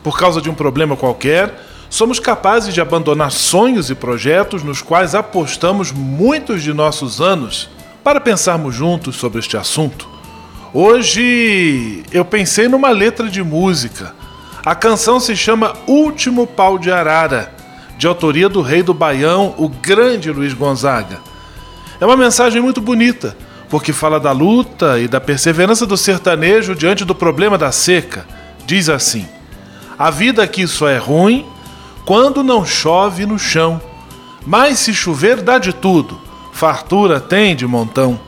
[0.04, 1.52] Por causa de um problema qualquer,
[1.90, 7.68] somos capazes de abandonar sonhos e projetos nos quais apostamos muitos de nossos anos
[8.04, 10.17] para pensarmos juntos sobre este assunto.
[10.74, 14.14] Hoje eu pensei numa letra de música.
[14.66, 17.54] A canção se chama Último Pau de Arara,
[17.98, 21.20] de autoria do rei do Baião, o grande Luiz Gonzaga.
[22.02, 23.36] É uma mensagem muito bonita,
[23.70, 28.28] porque fala da luta e da perseverança do sertanejo diante do problema da seca.
[28.66, 29.26] Diz assim:
[29.98, 31.46] A vida aqui só é ruim
[32.06, 33.82] quando não chove no chão.
[34.46, 36.20] Mas se chover, dá de tudo,
[36.52, 38.27] fartura tem de montão.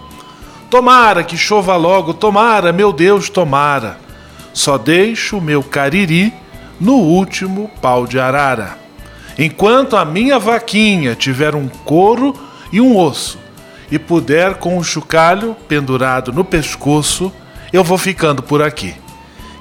[0.70, 3.98] Tomara que chova logo, tomara, meu Deus, tomara.
[4.54, 6.32] Só deixo o meu cariri
[6.80, 8.78] no último pau de arara.
[9.38, 12.36] Enquanto a minha vaquinha tiver um couro
[12.72, 13.40] e um osso,
[13.92, 17.32] e puder com o chocalho pendurado no pescoço,
[17.74, 18.94] eu vou ficando por aqui.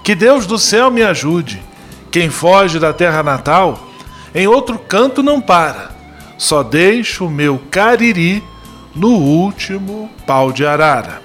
[0.05, 1.63] Que Deus do céu me ajude.
[2.11, 3.89] Quem foge da terra natal,
[4.35, 5.91] em outro canto não para.
[6.37, 8.43] Só deixo o meu cariri
[8.95, 11.21] no último pau de arara.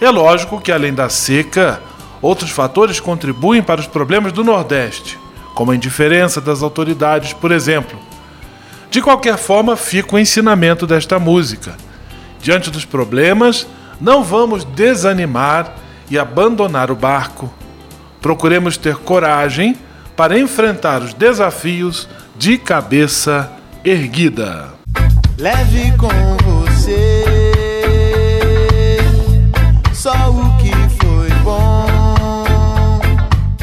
[0.00, 1.80] É lógico que, além da seca,
[2.20, 5.18] outros fatores contribuem para os problemas do Nordeste,
[5.54, 7.98] como a indiferença das autoridades, por exemplo.
[8.90, 11.76] De qualquer forma, fica o ensinamento desta música.
[12.40, 13.66] Diante dos problemas,
[14.00, 15.72] não vamos desanimar
[16.10, 17.52] e abandonar o barco.
[18.20, 19.76] Procuremos ter coragem
[20.16, 23.50] para enfrentar os desafios de cabeça
[23.84, 24.74] erguida.
[25.38, 26.51] Leve com